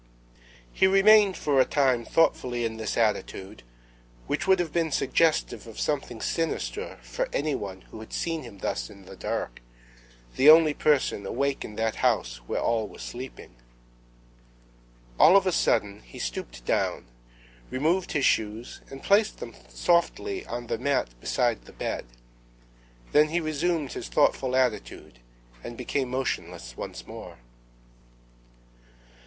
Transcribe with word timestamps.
He 0.73 0.87
remained 0.87 1.37
for 1.37 1.61
a 1.61 1.63
time 1.63 2.05
thoughtfully 2.05 2.65
in 2.65 2.77
this 2.77 2.97
attitude, 2.97 3.61
which 4.25 4.47
would 4.47 4.57
have 4.57 4.73
been 4.73 4.91
suggestive 4.91 5.67
of 5.67 5.79
something 5.79 6.21
sinister 6.21 6.97
for 7.03 7.29
any 7.31 7.53
one 7.53 7.81
who 7.91 7.99
had 7.99 8.11
seen 8.11 8.41
him 8.41 8.57
thus 8.57 8.89
in 8.89 9.05
the 9.05 9.15
dark, 9.15 9.61
the 10.37 10.49
only 10.49 10.73
person 10.73 11.23
awake 11.23 11.63
in 11.63 11.75
that 11.75 11.97
house 11.97 12.37
where 12.47 12.59
all 12.61 12.87
were 12.87 12.97
sleeping. 12.97 13.53
All 15.19 15.37
of 15.37 15.45
a 15.45 15.51
sudden 15.51 15.99
he 16.03 16.17
stooped 16.17 16.65
down, 16.65 17.05
removed 17.69 18.13
his 18.13 18.25
shoes 18.25 18.81
and 18.89 19.03
placed 19.03 19.37
them 19.37 19.55
softly 19.69 20.43
on 20.47 20.65
the 20.65 20.79
mat 20.79 21.09
beside 21.21 21.65
the 21.65 21.73
bed; 21.73 22.07
then 23.11 23.27
he 23.29 23.39
resumed 23.39 23.93
his 23.93 24.07
thoughtful 24.07 24.55
attitude, 24.55 25.19
and 25.63 25.77
became 25.77 26.09
motionless 26.09 26.75
once 26.75 27.05
more. 27.05 27.37